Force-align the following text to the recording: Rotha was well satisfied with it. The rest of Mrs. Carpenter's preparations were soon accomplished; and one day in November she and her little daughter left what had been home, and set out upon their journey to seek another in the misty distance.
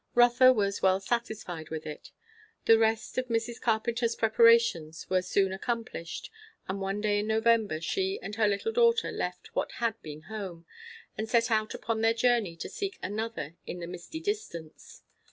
Rotha 0.15 0.51
was 0.51 0.81
well 0.81 0.99
satisfied 0.99 1.69
with 1.69 1.85
it. 1.85 2.09
The 2.65 2.79
rest 2.79 3.19
of 3.19 3.27
Mrs. 3.27 3.61
Carpenter's 3.61 4.15
preparations 4.15 5.07
were 5.11 5.21
soon 5.21 5.53
accomplished; 5.53 6.31
and 6.67 6.81
one 6.81 7.01
day 7.01 7.19
in 7.19 7.27
November 7.27 7.79
she 7.79 8.17
and 8.19 8.33
her 8.33 8.47
little 8.47 8.71
daughter 8.71 9.11
left 9.11 9.55
what 9.55 9.73
had 9.73 10.01
been 10.01 10.21
home, 10.21 10.65
and 11.19 11.29
set 11.29 11.51
out 11.51 11.75
upon 11.75 12.01
their 12.01 12.15
journey 12.15 12.55
to 12.55 12.67
seek 12.67 12.97
another 13.03 13.57
in 13.67 13.79
the 13.79 13.85
misty 13.85 14.19
distance. 14.19 15.03